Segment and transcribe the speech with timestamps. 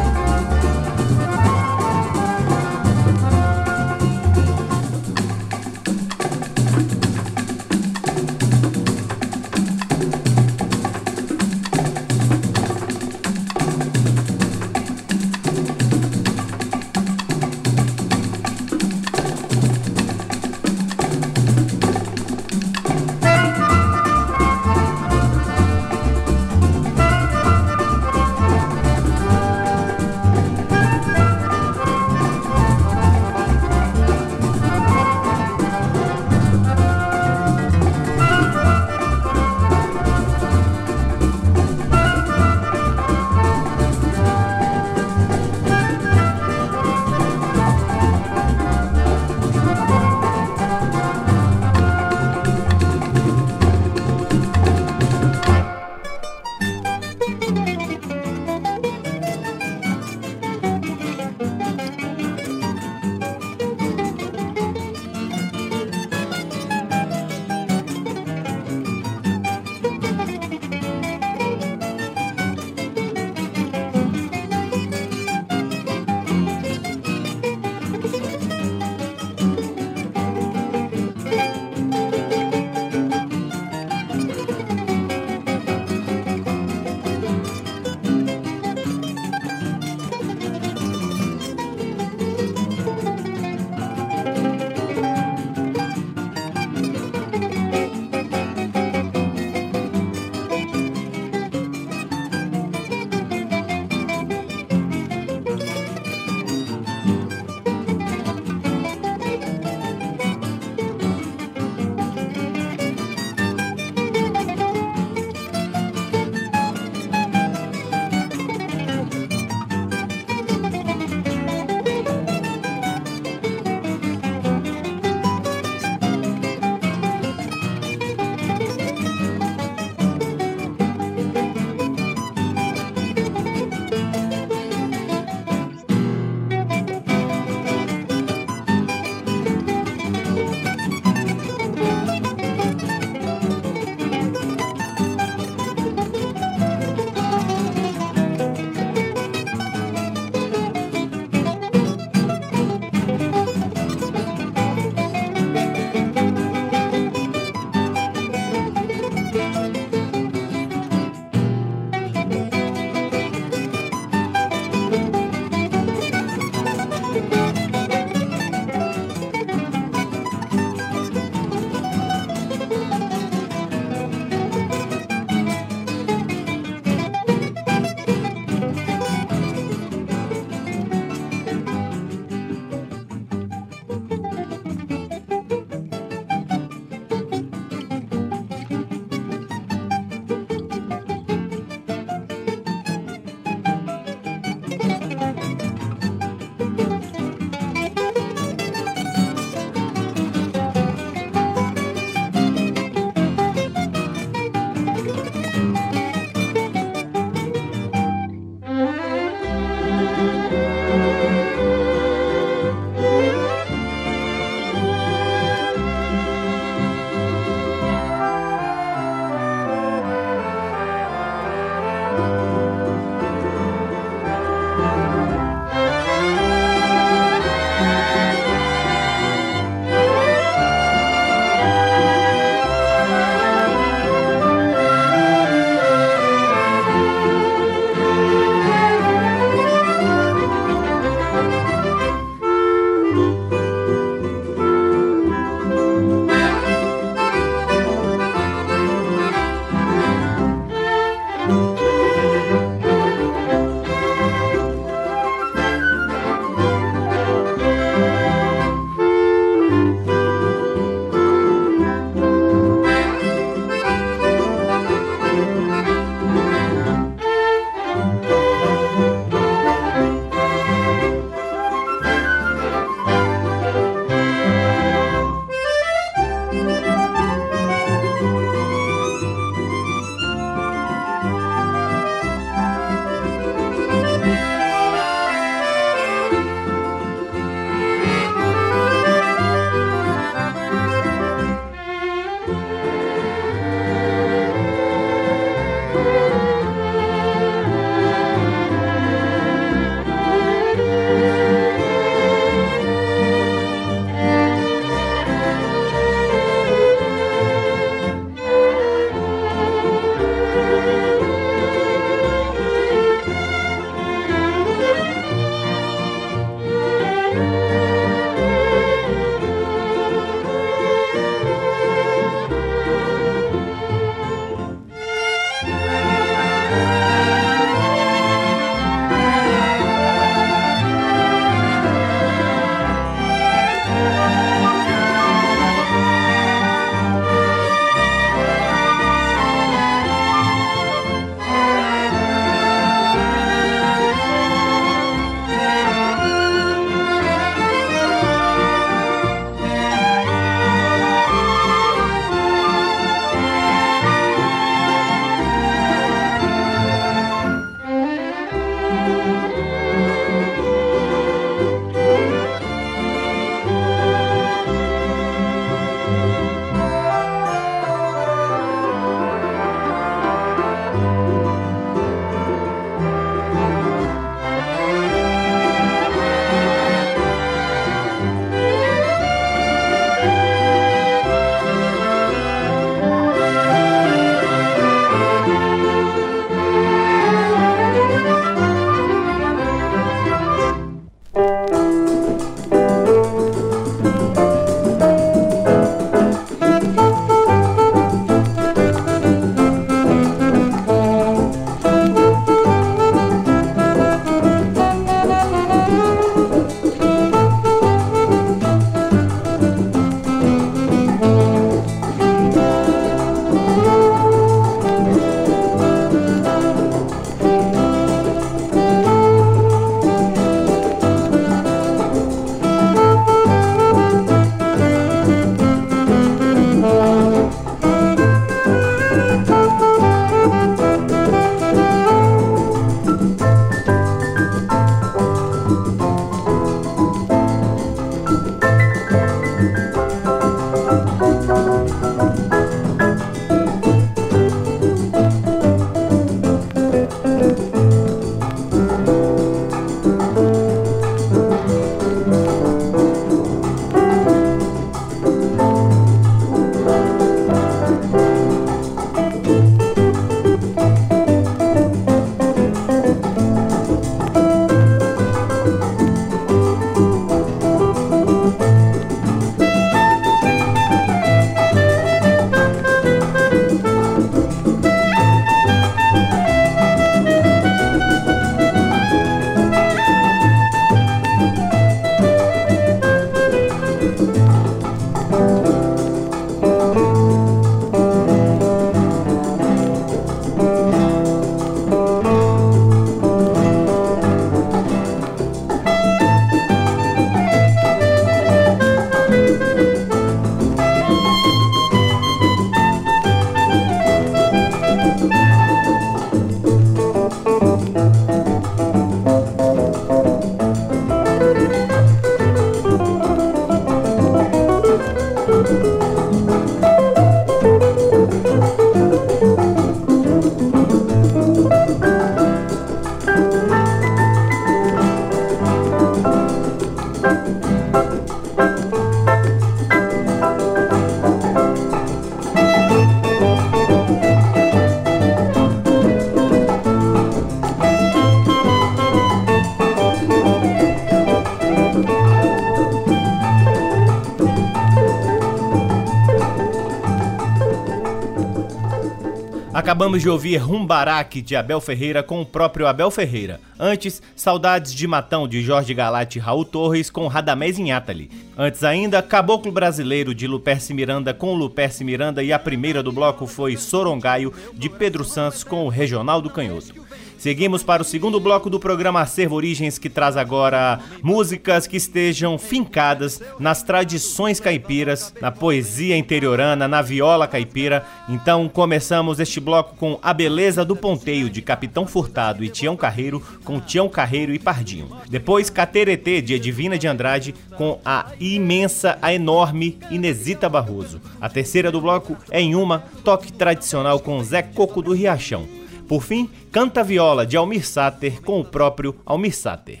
[549.84, 553.60] Acabamos de ouvir Rumbaraque de Abel Ferreira com o próprio Abel Ferreira.
[553.78, 558.30] Antes, Saudades de Matão de Jorge Galate e Raul Torres com Radamés Inhátali.
[558.56, 563.46] Antes ainda, Caboclo Brasileiro de Luperce Miranda com Luperce Miranda e a primeira do bloco
[563.46, 567.04] foi Sorongaio de Pedro Santos com o Regional do Canhoto.
[567.44, 572.56] Seguimos para o segundo bloco do programa Acervo Origens, que traz agora músicas que estejam
[572.56, 578.02] fincadas nas tradições caipiras, na poesia interiorana, na viola caipira.
[578.30, 583.42] Então começamos este bloco com A Beleza do Ponteio, de Capitão Furtado e Tião Carreiro,
[583.62, 585.10] com Tião Carreiro e Pardinho.
[585.28, 591.20] Depois Cateretê, de Edivina de Andrade, com a imensa, a enorme Inesita Barroso.
[591.38, 595.73] A terceira do bloco é em uma, toque tradicional com Zé Coco do Riachão.
[596.08, 600.00] Por fim, Canta Viola de Almir Sater com o próprio Almir Sater.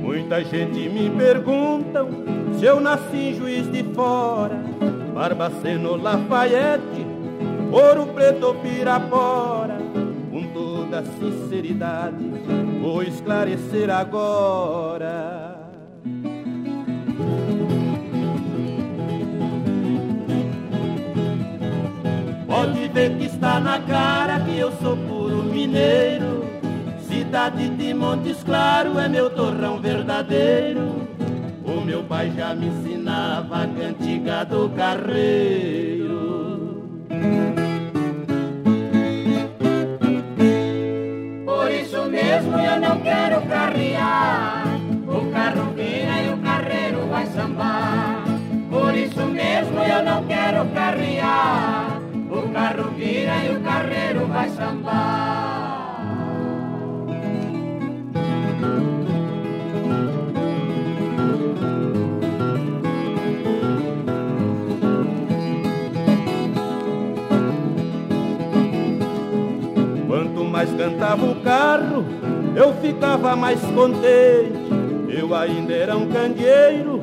[0.00, 2.06] Muita gente me pergunta
[2.58, 4.62] se eu nasci em Juiz de Fora,
[5.12, 7.04] Barbaceno, Lafayette,
[7.72, 9.87] Ouro Preto Pirapora
[10.98, 12.16] toda sinceridade,
[12.80, 15.56] vou esclarecer agora.
[22.46, 26.44] Pode ver que está na cara que eu sou puro mineiro.
[27.08, 31.06] Cidade de Montes Claro é meu torrão verdadeiro.
[31.64, 36.08] O meu pai já me ensinava a cantiga do carreiro.
[42.38, 44.64] Mesmo eu não quero carrear.
[45.08, 48.24] O carro vira e o carreiro vai sambar.
[48.70, 52.00] Por isso mesmo eu não quero carrear.
[52.30, 55.88] O carro vira e o carreiro vai sambar.
[70.06, 72.17] Quanto mais cantava o carro,
[72.58, 74.68] eu ficava mais contente.
[75.08, 77.00] Eu ainda era um candeeiro,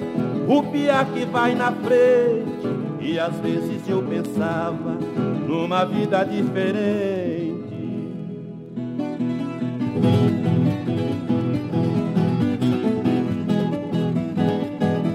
[0.48, 2.76] o piá que vai na frente.
[3.00, 4.98] E às vezes eu pensava
[5.48, 7.56] numa vida diferente.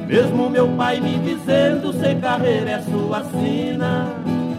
[0.07, 4.09] Mesmo meu pai me dizendo, ser carreira é sua sina.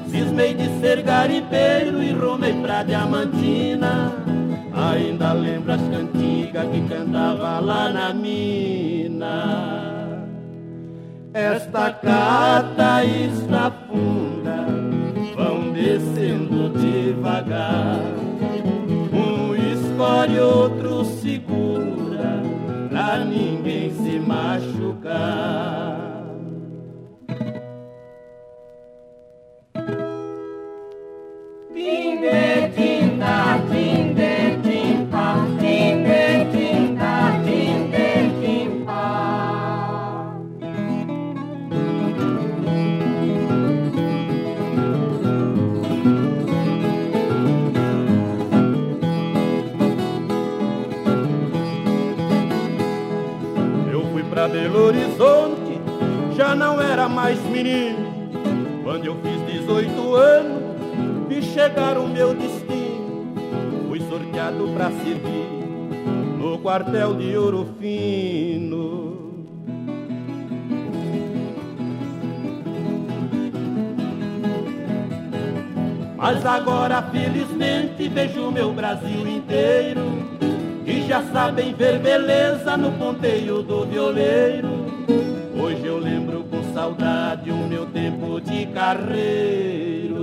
[0.08, 4.31] Cismei de ser garimpeiro e rumei pra Diamantina.
[4.74, 9.92] Ainda lembro as cantigas que cantava lá na mina.
[11.34, 14.66] Esta cata está funda,
[15.36, 18.00] vão descendo devagar.
[19.14, 22.42] Um escolhe, outro segura,
[22.90, 26.02] pra ninguém se machucar.
[32.22, 33.91] Belo
[56.62, 58.12] não era mais menino.
[58.84, 60.62] Quando eu fiz 18 anos,
[61.28, 63.34] vi chegar o meu destino.
[63.90, 65.50] Fui sorteado pra servir
[66.38, 69.10] no quartel de Ouro Fino.
[76.16, 80.02] Mas agora, felizmente, vejo meu Brasil inteiro
[80.86, 84.70] que já sabem ver beleza no ponteio do violeiro.
[85.60, 86.31] Hoje eu lembro
[86.82, 90.18] saudade o meu tempo de carreiro.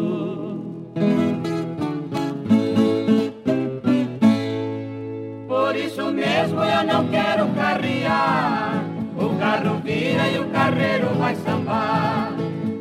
[5.47, 8.83] Por isso mesmo eu não quero carrear.
[9.17, 12.33] O carro vira e o carreiro vai sambar.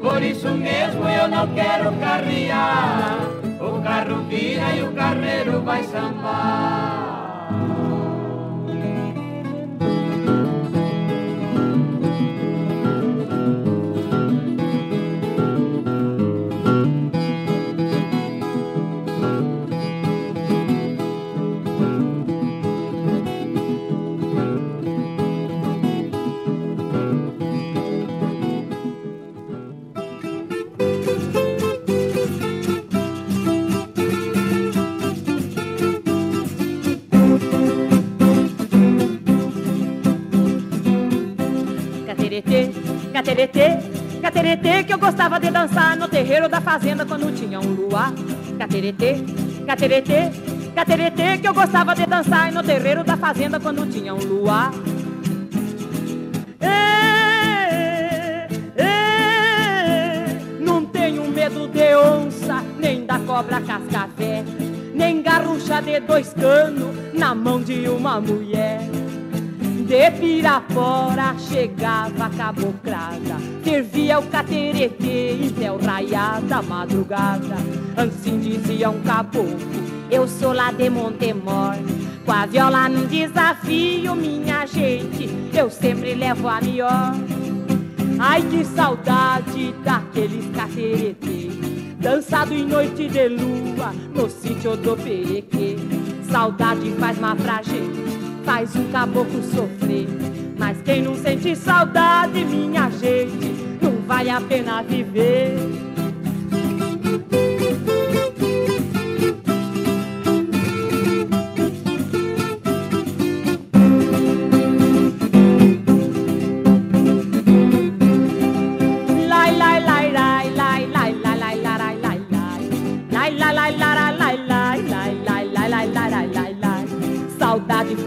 [0.01, 3.19] Por isso mesmo eu não quero carrear.
[3.61, 7.16] O carro vira e o carreiro vai sambar.
[43.17, 43.79] Cateretê,
[44.21, 48.13] cateretê, que eu gostava de dançar no terreiro da fazenda quando tinha um luar.
[48.59, 49.15] Cateretê,
[49.65, 50.31] cateretê,
[50.75, 54.71] cateretê que eu gostava de dançar no terreiro da fazenda quando tinha um luar.
[60.59, 64.43] não tenho medo de onça, nem da cobra cascavé,
[64.93, 68.86] nem garrucha de dois canos na mão de uma mulher.
[69.87, 77.55] De Pirapora chegava a caboclada, fervia o cateretê até o raiar da madrugada.
[77.95, 79.57] Assim dizia um caboclo,
[80.11, 81.77] eu sou lá de Montemor.
[82.25, 87.13] Com a viola num desafio, minha gente, eu sempre levo a melhor.
[88.19, 91.49] Ai que saudade daqueles cateretê,
[91.97, 95.77] dançado em noite de lua no sítio do Perequê.
[96.29, 100.07] Saudade faz má pra gente faz um caboclo sofrer.
[100.57, 105.53] Mas quem não sente saudade, minha gente, não vale a pena viver.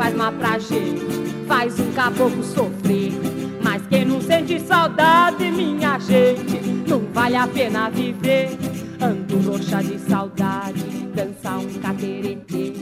[0.01, 1.05] Faz mal pra gente,
[1.47, 3.13] faz um caboclo sofrer.
[3.63, 6.59] Mas quem não sente saudade, minha gente,
[6.89, 8.49] não vale a pena viver.
[8.99, 10.83] Ando roxa de saudade,
[11.15, 12.73] dança um cateretê.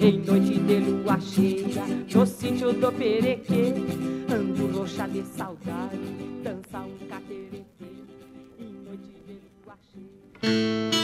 [0.00, 3.74] Em noite de lua cheia, no sítio do Perequê.
[4.32, 5.98] Ando roxa de saudade,
[6.42, 7.64] dança um cateretê.
[8.58, 11.01] Em noite de lua cheia.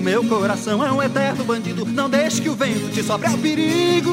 [0.00, 0.02] Contigo.
[0.02, 1.84] Meu coração é um eterno bandido.
[1.84, 4.10] Não deixe que o vento te sobre ao perigo.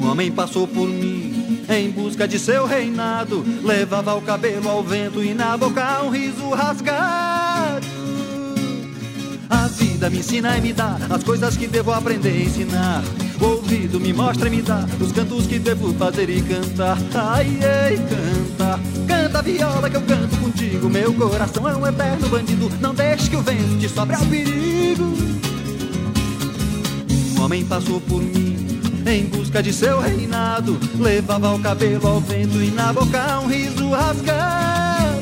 [0.00, 3.44] Um homem passou por mim em busca de seu reinado.
[3.62, 7.86] Levava o cabelo ao vento e na boca um riso rasgado.
[9.50, 13.02] A vida me ensina e me dá as coisas que devo aprender a ensinar.
[13.40, 16.98] O ouvido me mostra e me dá os cantos que devo fazer e cantar.
[17.14, 18.80] Ai, ai, canta,
[19.28, 20.88] canta viola que eu canto contigo.
[20.88, 22.70] Meu coração é um eterno bandido.
[22.80, 25.04] Não deixe que o vento te sobre ao perigo.
[27.36, 30.78] Um homem passou por mim em busca de seu reinado.
[30.98, 35.18] Levava o cabelo ao vento e na boca um riso rasgado.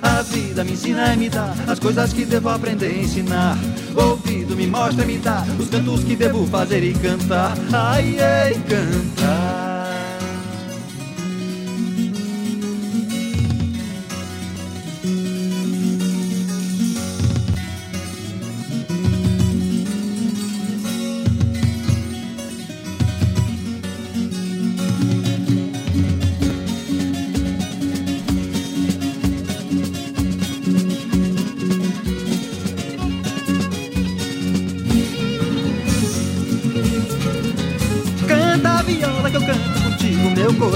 [0.00, 3.58] A vida me ensina e me dá as coisas que devo aprender a ensinar.
[3.96, 7.56] Ouvido me mostra e me dá os cantos que devo fazer e cantar.
[7.72, 9.47] Ai, ai, cantar.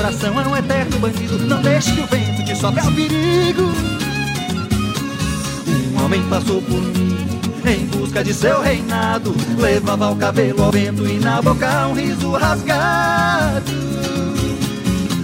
[0.02, 1.38] Coração é um eterno bandido.
[1.46, 3.62] Não deixe que o vento te sopre ao perigo.
[5.68, 7.16] Um homem passou por mim
[7.64, 9.34] em busca de seu reinado.
[9.58, 13.72] Levava o cabelo ao vento e na boca um riso rasgado.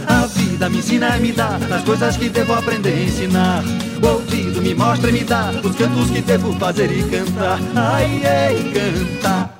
[0.07, 3.65] A vida me ensina e me dá as coisas que devo aprender a ensinar.
[4.03, 7.59] O ouvido me mostra e me dá os cantos que devo fazer e cantar.
[7.75, 9.58] Ai, ai, cantar.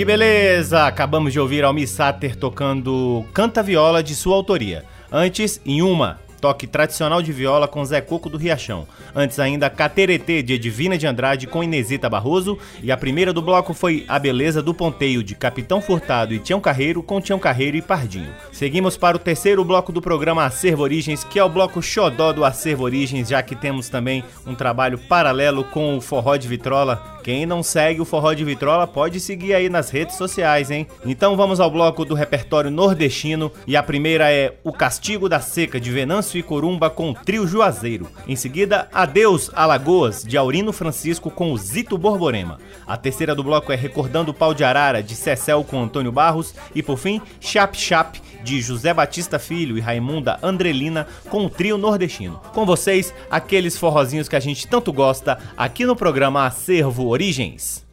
[0.00, 0.86] Que beleza!
[0.86, 4.82] Acabamos de ouvir Almi Sater tocando Canta Viola de sua autoria.
[5.12, 8.88] Antes, em uma, toque tradicional de viola com Zé Coco do Riachão.
[9.14, 12.58] Antes ainda, Cateretê de Edivina de Andrade com Inesita Barroso.
[12.82, 16.60] E a primeira do bloco foi A Beleza do Ponteio de Capitão Furtado e Tião
[16.60, 18.34] Carreiro com Tião Carreiro e Pardinho.
[18.50, 22.44] Seguimos para o terceiro bloco do programa Acervo Origens, que é o bloco xodó do
[22.44, 27.19] Acervo Origens, já que temos também um trabalho paralelo com o Forró de Vitrola.
[27.22, 30.86] Quem não segue o Forró de Vitrola pode seguir aí nas redes sociais, hein?
[31.04, 35.78] Então vamos ao bloco do repertório nordestino e a primeira é O Castigo da Seca
[35.78, 38.08] de Venâncio e Corumba com o Trio Juazeiro.
[38.26, 42.58] Em seguida, Adeus Alagoas de Aurino Francisco com o Zito Borborema.
[42.86, 46.54] A terceira do bloco é Recordando o Pau de Arara de Cecel com Antônio Barros
[46.74, 51.76] e por fim, Chap Chap de José Batista Filho e Raimunda Andrelina com o trio
[51.76, 52.40] nordestino.
[52.54, 57.84] Com vocês, aqueles forrozinhos que a gente tanto gosta aqui no programa Acervo Origens.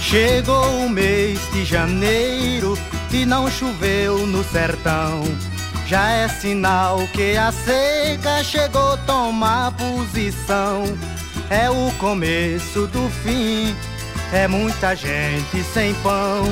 [0.00, 2.78] Chegou o mês de janeiro
[3.12, 5.49] e não choveu no sertão.
[5.90, 10.84] Já é sinal que a seca chegou tomar posição.
[11.50, 13.74] É o começo do fim,
[14.32, 16.44] é muita gente sem pão.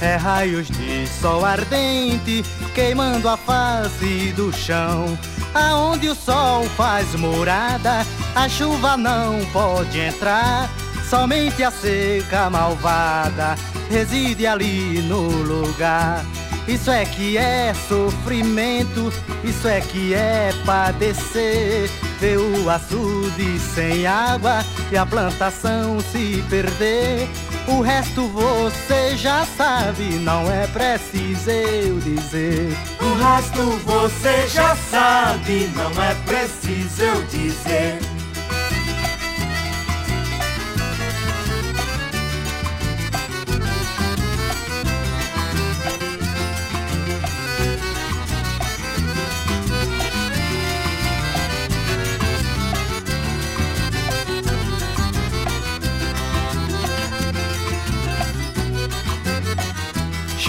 [0.00, 2.42] É raios de sol ardente
[2.74, 5.18] queimando a face do chão.
[5.52, 10.70] Aonde o sol faz morada, a chuva não pode entrar.
[11.06, 13.56] Somente a seca malvada
[13.90, 16.24] reside ali no lugar.
[16.68, 21.90] Isso é que é sofrimento, isso é que é padecer.
[22.18, 27.28] Ver o açude sem água e a plantação se perder.
[27.66, 32.76] O resto você já sabe, não é preciso eu dizer.
[33.00, 38.09] O resto você já sabe, não é preciso eu dizer.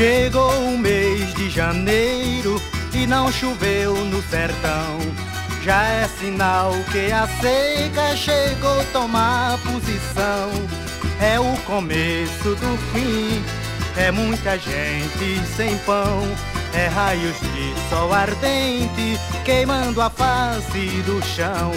[0.01, 2.59] Chegou o mês de janeiro
[2.91, 4.97] e não choveu no sertão.
[5.63, 10.49] Já é sinal que a seca chegou tomar posição.
[11.21, 13.43] É o começo do fim,
[13.95, 16.23] é muita gente sem pão.
[16.73, 21.71] É raios de sol ardente queimando a face do chão.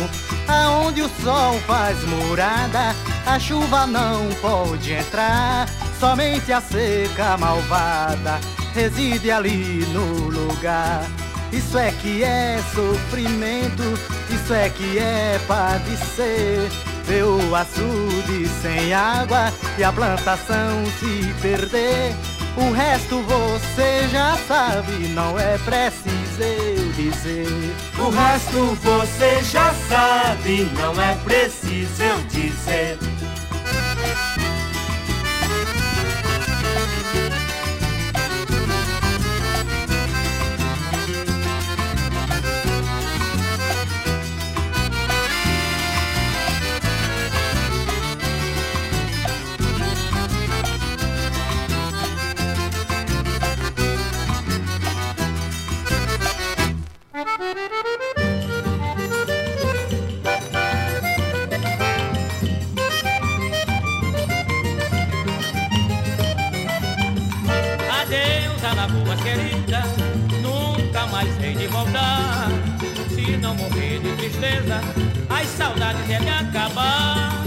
[0.49, 5.69] Aonde o sol faz morada, a chuva não pode entrar.
[6.05, 8.39] Somente a seca malvada
[8.75, 11.03] reside ali no lugar.
[11.51, 13.83] Isso é que é sofrimento,
[14.29, 16.61] isso é que é padecer.
[17.07, 22.15] Ver o açude sem água e a plantação se perder.
[22.59, 27.75] O resto você já sabe, não é preciso eu dizer.
[27.99, 32.99] O resto você já sabe, não é preciso eu dizer.
[74.25, 74.81] Tristeza,
[75.29, 77.45] as saudades é de acabar.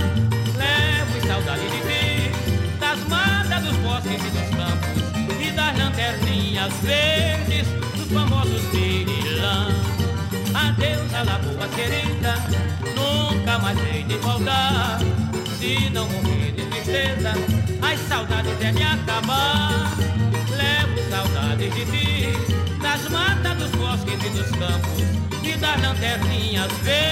[0.55, 7.67] Levo saudade de mim, das matas, dos bosques e dos campos, e das lanterninhas verdes,
[7.95, 8.61] dos famosos
[9.47, 9.67] pirilã.
[10.53, 12.35] Adeus, Alagoas querida,
[12.95, 14.99] nunca mais hei de voltar.
[15.59, 17.33] Se não morrer de tristeza,
[17.81, 19.91] as saudades é me acabar.
[20.49, 25.03] Levo saudades de ti, das matas, dos bosques e dos campos,
[25.43, 27.06] e das lanterninhas verdes,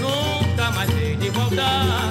[0.00, 2.10] Nunca mais hei de voltar.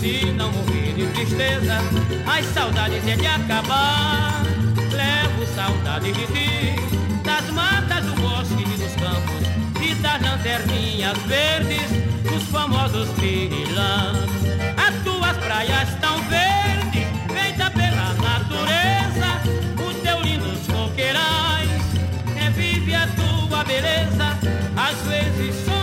[0.00, 1.78] Se não morrer de tristeza,
[2.26, 4.42] as saudades é de acabar.
[4.90, 11.90] Levo saudade de ti, das matas, do bosque e dos campos, e das lanterninhas verdes,
[12.30, 14.28] dos famosos pirilãs.
[14.76, 19.40] As tuas praias tão verdes, feita pela natureza,
[19.86, 21.70] os teus lindos coqueirais,
[22.36, 24.38] é vive a tua beleza.
[24.76, 25.73] Às vezes sonho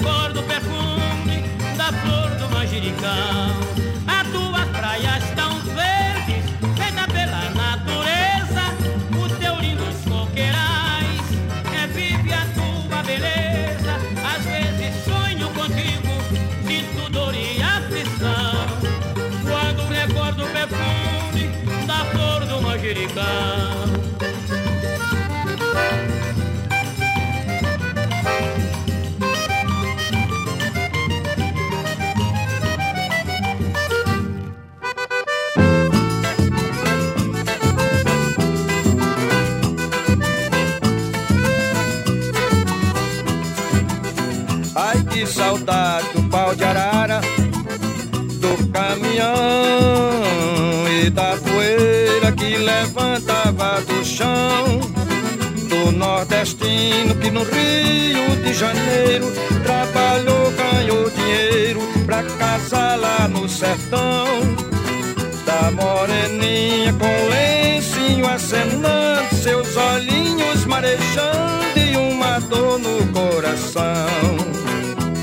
[0.00, 1.44] recordo o perfume
[1.76, 3.50] da flor do manjericão,
[4.06, 8.62] as tuas praias tão verdes, feita pela natureza,
[9.22, 11.20] os teus lindos coqueirais,
[11.74, 13.92] é vive a tua beleza.
[14.24, 16.08] Às vezes sonho contigo,
[16.66, 18.54] sinto dor e aflição.
[19.42, 23.89] Quando recordo o perfume da flor do manjericão.
[51.10, 54.80] Da poeira que levantava do chão.
[55.68, 59.30] Do nordestino que no Rio de Janeiro
[59.62, 64.26] trabalhou, ganhou dinheiro pra casar lá no sertão.
[65.44, 74.06] Da moreninha com lencinho acenando, seus olhinhos marejando e uma dor no coração.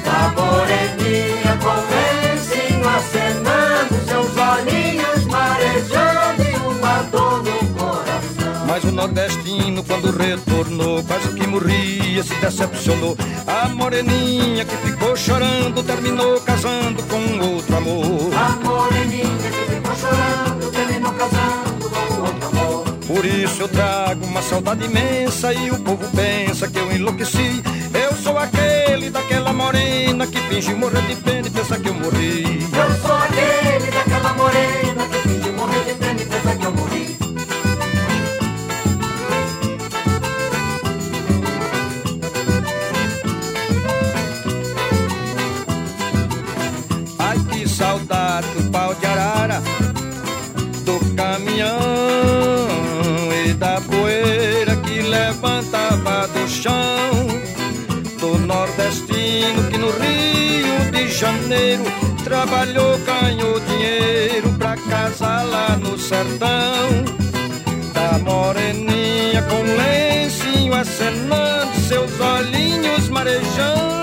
[0.06, 3.47] A moreninha com lencinho acenando,
[9.18, 13.18] nordestino, quando retornou, quase que morria, se decepcionou.
[13.48, 18.32] A moreninha que ficou chorando, terminou casando com outro amor.
[18.36, 22.86] A moreninha que ficou chorando, terminou casando com outro amor.
[23.08, 27.64] Por isso eu trago uma saudade imensa e o povo pensa que eu enlouqueci.
[27.94, 32.44] Eu sou aquele daquela morena que finge morrer de pena e pensa que eu morri.
[32.62, 36.97] Eu sou aquele daquela morena que finge morrer de pena e pensa que eu morri.
[59.38, 61.84] Nordestino que no Rio de Janeiro
[62.24, 66.88] trabalhou, ganhou dinheiro pra casar lá no sertão.
[67.94, 73.97] Da moreninha com lencinho acenando, seus olhinhos marejando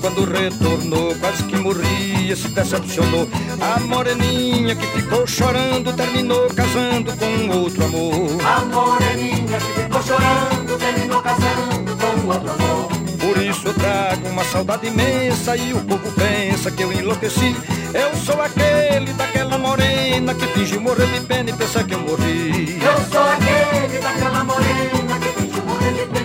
[0.00, 3.28] quando retornou, quase que morria, se decepcionou.
[3.60, 8.38] A moreninha que ficou chorando, terminou casando com outro amor.
[8.44, 12.88] A moreninha que ficou chorando, terminou casando com outro amor.
[13.18, 17.54] Por isso eu trago uma saudade imensa e o povo pensa que eu enlouqueci.
[17.92, 22.78] Eu sou aquele daquela morena que finge morrer de pena e pensa que eu morri.
[22.82, 26.19] Eu sou aquele daquela morena que finge morrer de pena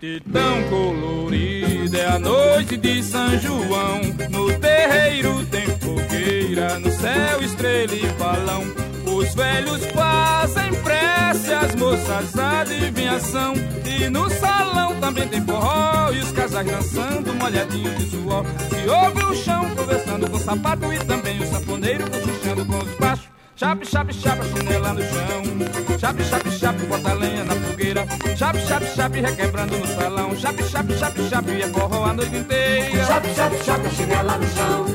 [0.00, 4.00] noite tão colorida é a noite de São João.
[4.30, 8.62] No terreiro tem fogueira, no céu estrela e balão.
[9.04, 13.54] Os velhos fazem prece, as moças adivinhação.
[13.84, 18.44] E no salão também tem forró e os casais dançando, molhadinho de suor.
[18.68, 22.94] Se ouve o chão conversando com o sapato e também o sanfoneiro cochichando com os
[22.98, 23.27] baixos.
[23.58, 25.98] Chape, chape, chape, chinela no chão.
[25.98, 28.06] Chape, chape, chape, bota lenha na fogueira.
[28.36, 30.36] Chape, chape, chape, requebrando no salão.
[30.36, 33.04] Chape, chape, chape, chape, é forró a noite inteira.
[33.04, 34.86] Chape, chape, chape, chinela no chão.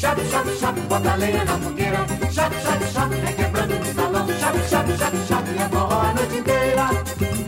[0.00, 2.06] Chape, chape, chape, bota lenha na fogueira.
[2.32, 4.26] Chape, chape, chape, requebrando no salão.
[4.40, 7.45] Chape, chape, chape, chape, é forró a noite inteira.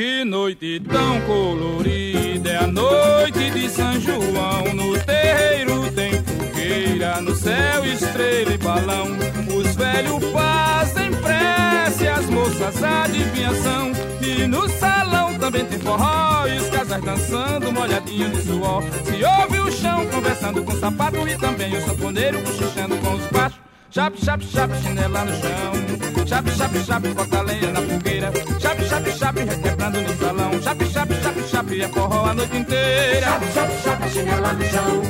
[0.00, 4.72] Que noite tão colorida é a noite de São João.
[4.74, 9.08] No terreiro tem fogueira, no céu estrela e balão.
[9.54, 13.92] Os velhos fazem prece, as moças adivinhação.
[14.22, 18.82] E no salão também tem forró e os casais dançando, molhadinho de suor.
[19.04, 23.26] Se ouve o chão conversando com o sapato e também o sanfoneiro cochichando com os
[23.26, 23.69] baixos.
[23.92, 26.24] Chape, chape, chape, chinela no chão.
[26.24, 28.32] Chape, chape, chape, bota lenha na fogueira.
[28.60, 30.62] Chape, chape, chape, requebrando no salão.
[30.62, 33.26] Chape, chape, chape, chape, é forró a noite inteira.
[33.26, 35.02] Chape, chape, chape, chinela no chão.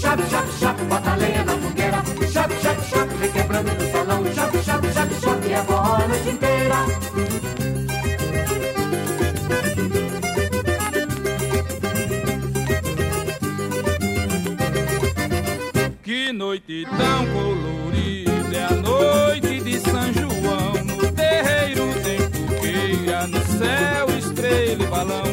[0.00, 2.02] Chape, chape, chape, bota lenha na fogueira.
[2.32, 4.24] Chape, chape, chape, requebrando no salão.
[4.34, 6.86] Chape, chape, chape, chape, é forró a noite inteira.
[16.02, 17.93] Que noite tão colorida
[18.64, 20.72] a noite de São João.
[20.84, 25.24] No terreiro tem fogueira, no céu estrela e balão.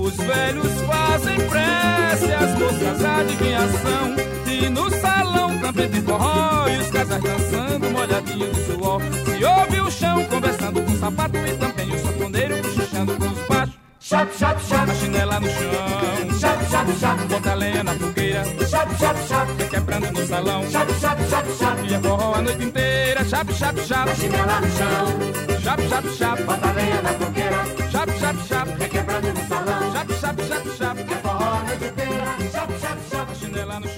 [0.00, 4.16] Os velhos fazem prece, as moças adivinhação.
[4.46, 9.02] E no salão também tem forró e os casais dançando, molhadinho de suor.
[9.24, 13.48] Se ouve o chão conversando com o sapato e também o sanfoneiro cochichando com os
[13.48, 13.76] baixos.
[13.98, 16.35] Chape, chape, chape, A chinela no chão,
[16.70, 18.44] chape, chape, chape, bota lenha na fogueira.
[18.68, 21.86] chape, chape, chape, Quebrando no salão, chape, chape, chape, chape.
[21.88, 23.24] e é forró a noite inteira.
[23.24, 26.42] Chape, chape, chape, Chinela no chão, chape, chape, chape.
[26.42, 27.90] bota lenha na fogueira.
[27.90, 31.00] Chape, chape, chape, Requebrando no salão, chape, chape, chape, chape.
[31.00, 32.26] é forró a noite inteira.
[32.52, 33.96] Chape, chape, chape, Chinela no chão.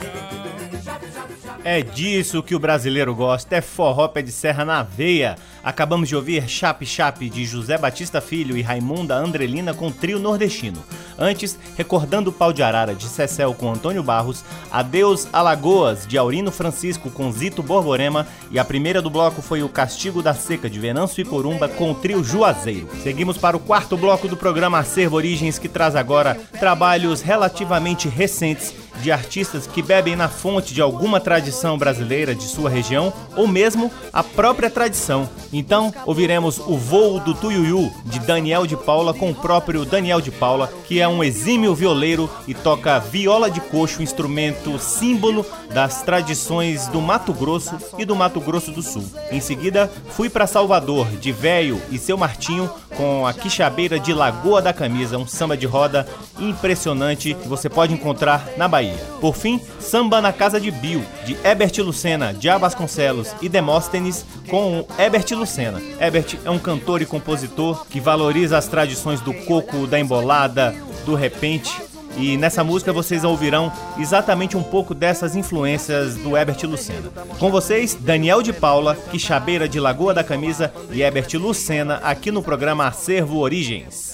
[1.65, 5.37] É disso que o brasileiro gosta, é forró pé de serra na veia.
[5.63, 10.83] Acabamos de ouvir Chape Chape de José Batista Filho e Raimunda Andrelina com trio nordestino.
[11.19, 16.53] Antes, recordando o pau de arara de Cecel com Antônio Barros, Adeus Alagoas de Aurino
[16.53, 20.79] Francisco com Zito Borborema e a primeira do bloco foi o Castigo da Seca de
[20.79, 22.89] Venâncio e Corumba com o trio Juazeiro.
[23.03, 28.73] Seguimos para o quarto bloco do programa Acervo Origens que traz agora trabalhos relativamente recentes
[29.03, 33.91] de artistas que bebem na fonte de alguma tradição brasileira de sua região ou mesmo
[34.13, 35.29] a própria tradição.
[35.53, 40.31] Então, ouviremos O Voo do Tuiuiu de Daniel de Paula com o próprio Daniel de
[40.31, 46.87] Paula, que é um exímio violeiro e toca viola de coxo, instrumento símbolo das tradições
[46.89, 49.05] do Mato Grosso e do Mato Grosso do Sul.
[49.31, 54.61] Em seguida, fui para Salvador de Véio e seu Martinho com a Quixabeira de Lagoa
[54.61, 56.07] da Camisa, um samba de roda
[56.39, 58.88] impressionante que você pode encontrar na Bahia.
[59.21, 64.81] Por fim, Samba na Casa de Bill, de Ebert Lucena, Diá Vasconcelos e Demóstenes, com
[64.81, 65.81] o Ebert Lucena.
[66.01, 70.75] Ebert é um cantor e compositor que valoriza as tradições do coco, da embolada,
[71.05, 71.73] do repente.
[72.17, 77.11] E nessa música vocês ouvirão exatamente um pouco dessas influências do Ebert Lucena.
[77.39, 82.43] Com vocês, Daniel de Paula, Quixabeira de Lagoa da Camisa e Ebert Lucena, aqui no
[82.43, 84.08] programa Acervo Origens.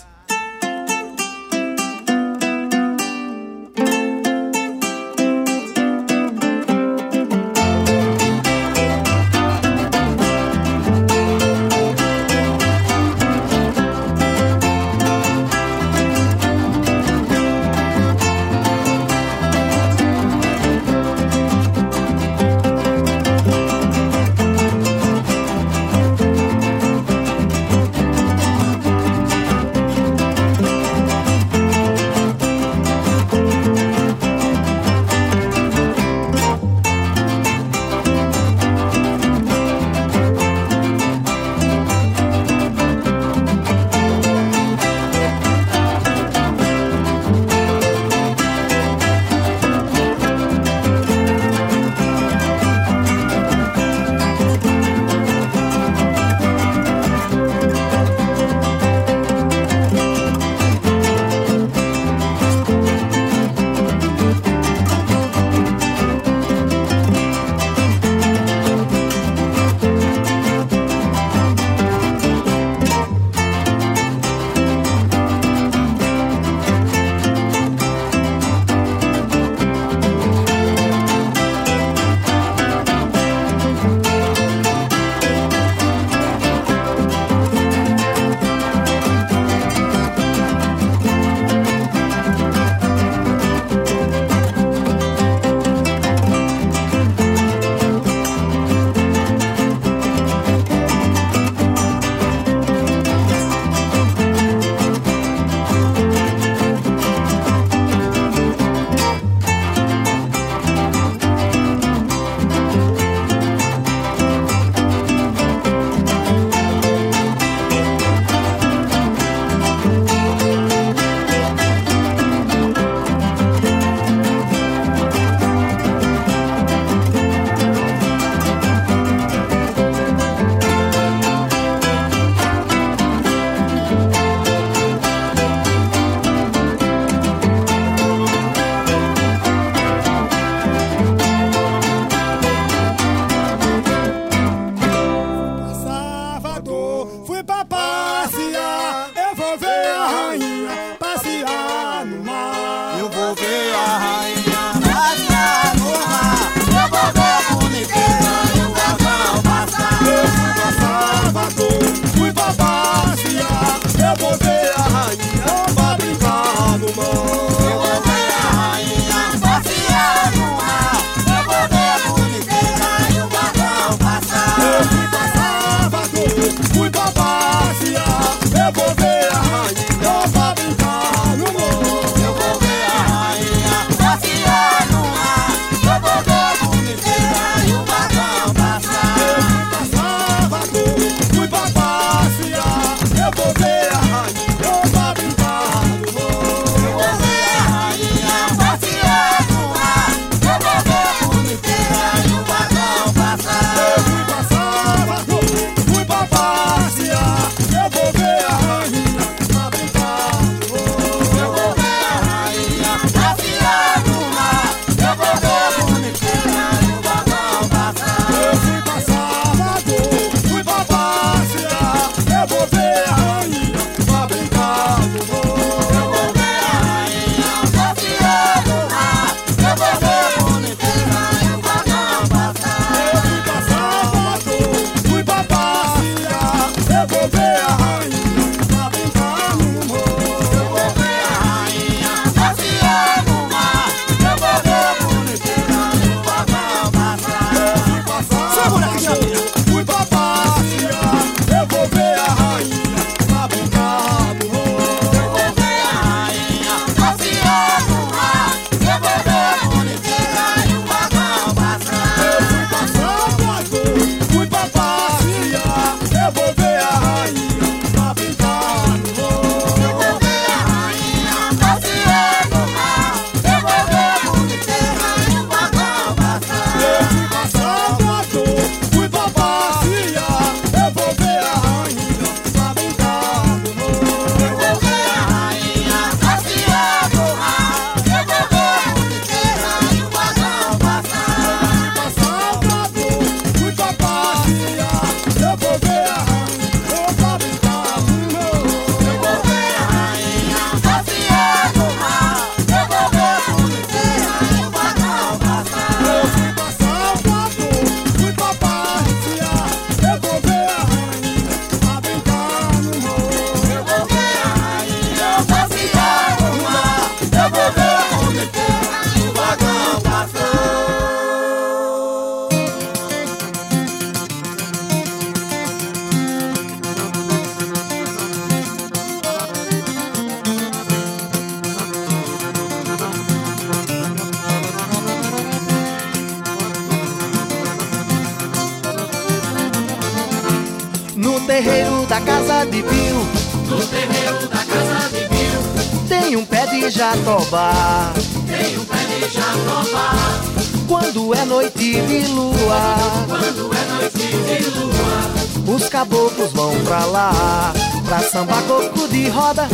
[351.25, 352.97] Quando é noite de lua.
[353.27, 355.75] Quando é noite de lua.
[355.75, 357.73] Os caboclos vão pra lá.
[358.05, 359.67] Pra samba coco de roda.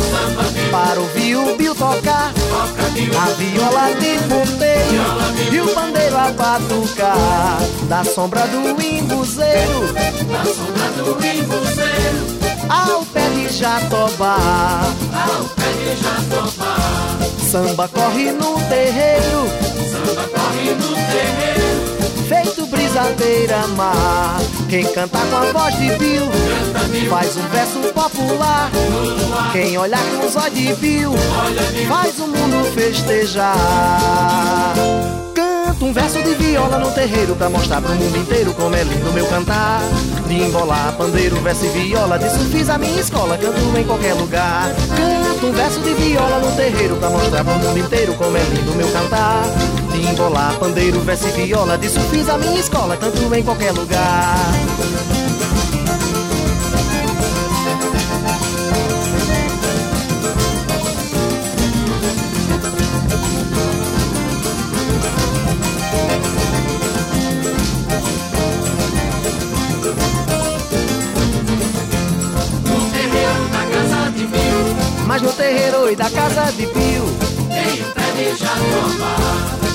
[0.70, 2.32] Para ouvir o Bill tocar.
[2.32, 5.52] A viola de ponteio.
[5.52, 7.58] E o pandeiro a batucar.
[7.88, 9.92] Da sombra do imbuzeiro.
[10.30, 12.40] Da sombra do imbuzeiro.
[12.68, 14.36] Ao pé de jatobá.
[15.12, 17.09] Ao pé de jatobá.
[17.50, 19.48] Samba corre no terreiro.
[19.90, 22.28] Samba corre no terreiro.
[22.28, 24.38] Feito brisadeira mar.
[24.68, 26.30] Quem canta com a voz de Bill
[27.08, 28.70] faz um verso popular.
[29.50, 31.12] Quem olha com os olhos de Bill
[31.88, 33.52] faz o mundo festejar.
[35.34, 39.12] Canto um verso de viola no terreiro pra mostrar pro mundo inteiro como é lindo
[39.12, 39.80] meu cantar.
[40.28, 44.72] De embolar, pandeiro, verso e viola, disso fiz a minha escola, canto em qualquer lugar.
[44.96, 48.74] Canto um verso de viola no terreiro pra mostrar pro mundo inteiro como é lindo
[48.74, 49.44] meu cantar.
[49.90, 54.36] De pandeiro, verso e viola, disso fiz a minha escola, canto em qualquer lugar.
[75.50, 77.04] Terreiro e da casa de Pio.
[77.50, 79.16] Tem um pé de jatobá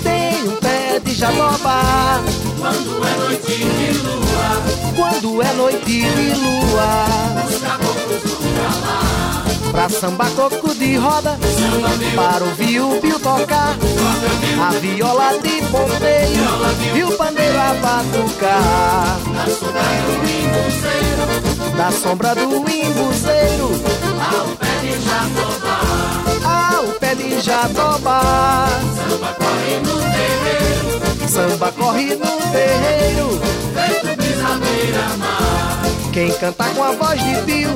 [0.04, 2.22] Tem um pé de jatobá
[2.58, 4.64] Quando é noite de lua.
[4.96, 7.06] Quando é noite de lua.
[7.46, 11.38] Os caboclos vão pra lá Pra samba coco de roda.
[12.16, 13.76] Para ouvir o Pio tocar.
[14.58, 19.20] A viola de ponteio E o pandeiro a batucar.
[19.36, 21.76] Da sombra do imbuzeiro.
[21.76, 23.72] Da sombra do imbuzeiro.
[24.18, 25.65] Ao pé de de
[27.46, 31.30] jatobá Samba corre no terreiro.
[31.30, 33.40] Samba corre no terreiro.
[33.76, 37.70] Feito brisadeira mar Quem canta com a voz de Bill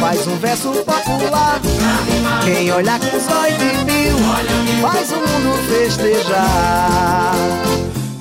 [0.00, 1.60] Faz um verso popular.
[2.44, 4.16] Quem olha com os olhos de Bill
[4.82, 7.34] Faz o mundo festejar.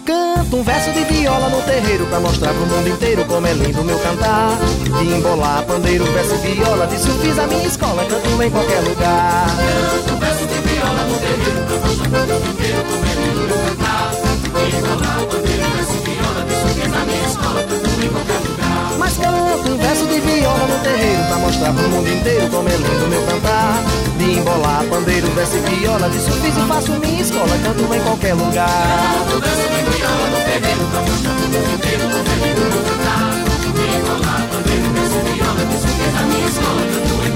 [0.05, 3.83] Canto um verso de viola no terreiro Pra mostrar pro mundo inteiro como é lindo
[3.83, 4.57] meu cantar.
[4.83, 9.47] De embolar, pandeiro, verso e viola Disso fiz a minha escola, canto em qualquer lugar.
[9.47, 10.48] Canto um verso
[10.79, 12.83] viola no terreiro pro mundo inteiro
[13.19, 18.09] lindo meu cantar De embolar, pandeiro, verso viola Disso fiz a minha escola, canto em
[18.09, 22.69] qualquer lugar Mas canto verso de viola no terreiro Pra mostrar pro mundo inteiro como
[22.69, 23.83] é lindo meu cantar.
[24.17, 28.33] De embolar, pandeiro, verso e viola Disso fiz e faço minha escola, canto em qualquer
[28.35, 28.69] lugar.
[29.29, 32.83] Canto verso de viola no terreiro Pra mostrar pro mundo inteiro como é lindo meu
[32.87, 33.31] cantar.
[33.75, 37.28] De embolar, pandeiro, verso e viola Disso fiz a minha escola, canto em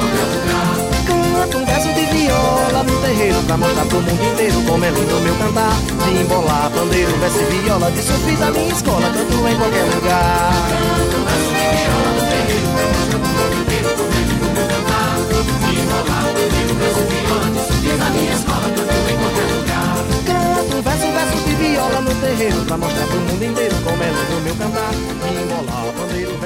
[1.43, 5.19] Canto um verso de viola no terreiro Pra mostrar pro mundo inteiro como é lindo
[5.19, 5.75] meu cantar.
[6.05, 10.53] De embolar, pandeiro, verso e viola Disso fiz a minha escola, canto em qualquer lugar.
[10.71, 14.47] Canto um verso de viola no terreiro Pra mostrar pro mundo inteiro como é lindo
[14.55, 15.19] meu cantar.
[15.59, 19.99] De embolar, pandeiro, verso e viola Disso fiz a minha escola, canto em qualquer lugar.
[20.23, 24.07] Canto um verso, verso de viola no terreiro Pra mostrar pro mundo inteiro como é
[24.07, 24.93] lindo meu cantar.
[24.95, 26.43] Me embolar, viola.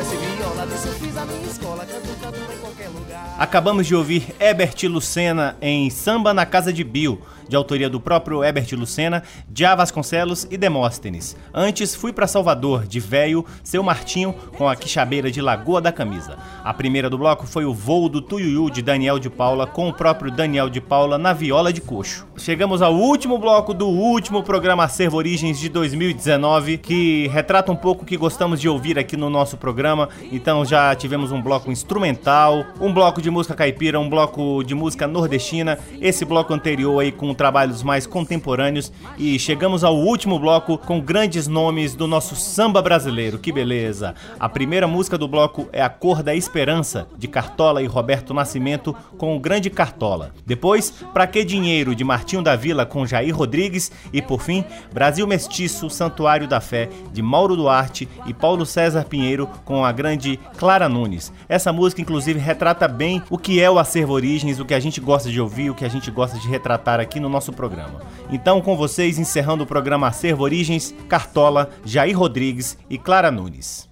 [1.00, 3.36] Fiz a minha escola, canto, canto em qualquer lugar.
[3.38, 8.44] Acabamos de ouvir Herbert Lucena em Samba na Casa de Bill de autoria do próprio
[8.44, 11.36] Herbert Lucena, Diá Vasconcelos e Demóstenes.
[11.54, 16.38] Antes, fui para Salvador, de Véio, Seu Martinho, com a quixabeira de Lagoa da Camisa.
[16.64, 19.94] A primeira do bloco foi o Voo do Tuiuiu, de Daniel de Paula, com o
[19.94, 22.28] próprio Daniel de Paula na viola de coxo.
[22.38, 28.04] Chegamos ao último bloco do último programa Acervo Origens de 2019, que retrata um pouco
[28.04, 30.10] o que gostamos de ouvir aqui no nosso programa.
[30.32, 35.08] Então já tivemos um bloco instrumental, um bloco de música caipira, um bloco de música
[35.08, 41.00] nordestina, esse bloco anterior aí com trabalhos mais contemporâneos e chegamos ao último bloco com
[41.00, 43.40] grandes nomes do nosso samba brasileiro.
[43.40, 44.16] Que beleza!
[44.40, 48.96] A primeira música do bloco é A Cor da Esperança, de Cartola e Roberto Nascimento,
[49.18, 50.34] com o grande Cartola.
[50.46, 53.92] Depois, Pra Que Dinheiro, de Martinho da Vila, com Jair Rodrigues.
[54.12, 59.48] E por fim, Brasil Mestiço, Santuário da Fé, de Mauro Duarte e Paulo César Pinheiro,
[59.64, 61.32] com a grande Clara Nunes.
[61.48, 65.00] Essa música, inclusive, retrata bem o que é o acervo Origens, o que a gente
[65.00, 68.02] gosta de ouvir, o que a gente gosta de retratar aqui no nosso programa.
[68.32, 73.90] Então, com vocês, encerrando o programa Acervo Origens, Cartola, Jair Rodrigues e Clara Nunes.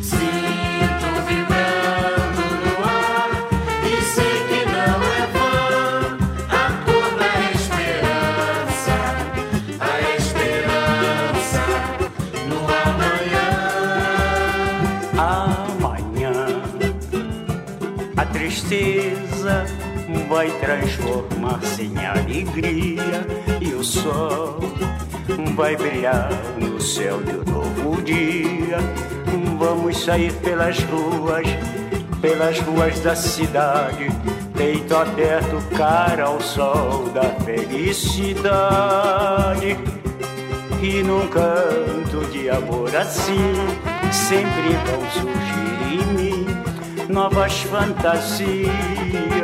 [0.00, 0.39] tristeza
[20.30, 23.26] vai transformar-se em alegria
[23.60, 24.60] e o sol
[25.56, 28.78] vai brilhar no céu de um novo dia.
[29.58, 31.48] Vamos sair pelas ruas,
[32.22, 34.06] pelas ruas da cidade,
[34.56, 38.46] peito aberto, cara ao sol da felicidade.
[40.80, 43.52] E num canto de amor assim,
[44.12, 46.46] sempre vão surgir em mim
[47.12, 49.39] novas fantasias.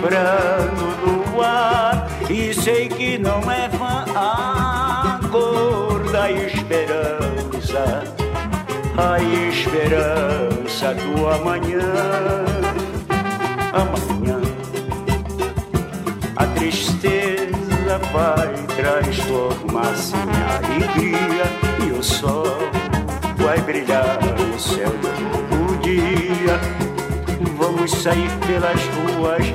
[0.00, 8.04] Sinto vibrando no ar e sei que não é vã a cor da esperança,
[8.96, 11.92] a esperança do amanhã.
[13.72, 14.40] Amanhã,
[16.36, 21.44] a tristeza vai transformar-se em alegria
[21.86, 22.46] e o sol
[23.36, 24.90] vai brilhar no céu
[25.50, 26.89] do dia.
[27.56, 29.46] Vamos sair pelas ruas,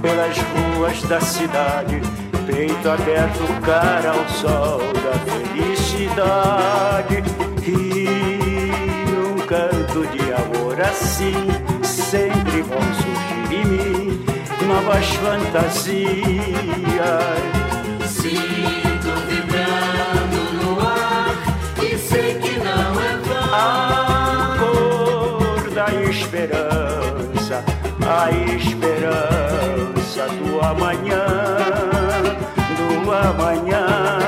[0.00, 2.00] pelas ruas da cidade,
[2.46, 7.22] peito aberto, cara ao sol da felicidade.
[7.66, 8.08] E
[9.10, 11.34] um canto de amor assim,
[11.82, 14.24] sempre vão surgir em mim
[14.66, 15.86] novas fantasias.
[18.08, 18.85] Sinto
[28.08, 31.26] a esperança do amanhã,
[32.76, 34.25] do amanhã,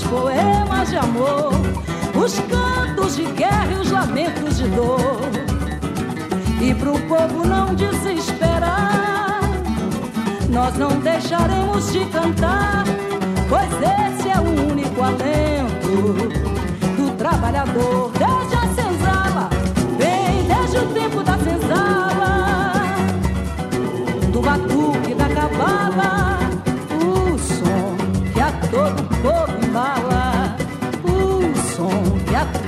[0.00, 1.52] belos poemas de amor,
[2.14, 5.20] os cantos de guerra e os lamentos de dor.
[6.60, 9.40] E pro povo não desesperar,
[10.48, 12.84] nós não deixaremos de cantar,
[13.48, 13.89] pois é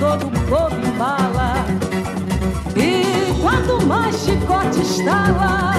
[0.03, 1.55] todo povo embala.
[2.77, 5.75] E quanto mais chicote estala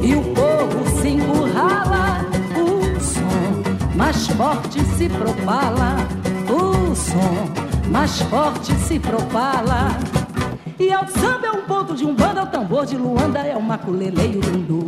[0.00, 5.96] e o povo se encurrala, o som mais forte se propala,
[6.48, 7.48] o som
[7.90, 9.88] mais forte se propala.
[10.78, 13.56] E ao samba é um ponto de um banda, é o tambor de Luanda, é
[13.56, 14.86] o maculele e o lundu,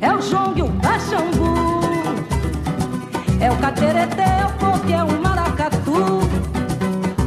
[0.00, 1.80] é o jongue, o caxambu,
[3.40, 5.23] é o catereté, é o coque, é o maracatu,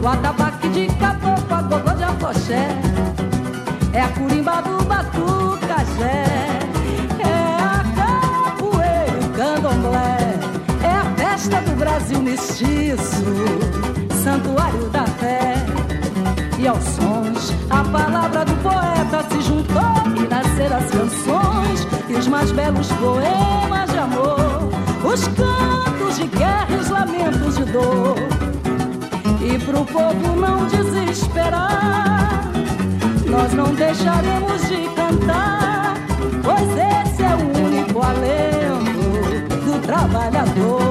[0.07, 2.69] o atabaque de caboclo, a gogô de afoxé,
[3.91, 6.23] é a curimba do batucajé,
[7.19, 10.39] é a capoeira o candomblé,
[10.81, 13.25] é a festa do Brasil mestiço,
[14.23, 15.55] santuário da fé.
[16.57, 22.27] E aos sons, a palavra do poeta se juntou e nasceram as canções e os
[22.27, 24.69] mais belos poemas de amor,
[25.03, 28.46] os cantos de guerra e os lamentos de dor.
[29.49, 32.51] E pro povo não desesperar,
[33.29, 35.93] nós não deixaremos de cantar,
[36.43, 40.86] pois esse é o único alento do trabalhador.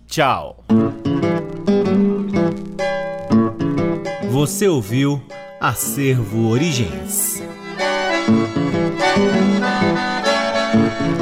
[0.08, 0.64] Tchau.
[4.30, 5.22] Você ouviu
[5.60, 7.42] Acervo Origens.
[10.74, 11.21] Música